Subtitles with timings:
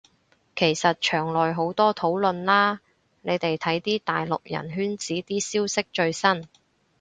[0.55, 2.81] 其實牆內好多討論啦，
[3.21, 6.47] 你哋睇啲大陸人圈子啲消息最新